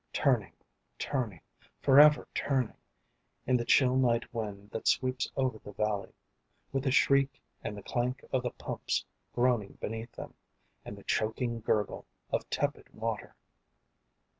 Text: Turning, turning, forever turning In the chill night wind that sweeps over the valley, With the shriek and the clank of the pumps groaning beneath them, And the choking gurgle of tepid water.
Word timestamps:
Turning, 0.13 0.53
turning, 0.97 1.41
forever 1.79 2.27
turning 2.33 2.75
In 3.45 3.55
the 3.55 3.63
chill 3.65 3.95
night 3.95 4.33
wind 4.33 4.71
that 4.71 4.87
sweeps 4.87 5.31
over 5.35 5.59
the 5.59 5.73
valley, 5.73 6.11
With 6.71 6.85
the 6.85 6.91
shriek 6.91 7.39
and 7.63 7.77
the 7.77 7.83
clank 7.83 8.25
of 8.33 8.41
the 8.41 8.49
pumps 8.49 9.05
groaning 9.35 9.77
beneath 9.79 10.13
them, 10.13 10.33
And 10.83 10.97
the 10.97 11.03
choking 11.03 11.59
gurgle 11.59 12.05
of 12.31 12.49
tepid 12.49 12.89
water. 12.95 13.35